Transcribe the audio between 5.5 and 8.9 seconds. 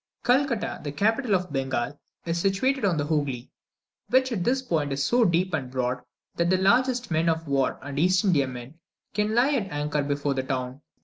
and broad, that the largest men of war and East Indiamen